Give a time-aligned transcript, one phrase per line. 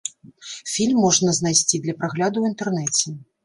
[0.75, 3.19] Фільм можна знайсці для прагляду ў інтэрнэце.